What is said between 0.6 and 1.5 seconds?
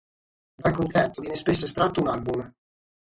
concerto viene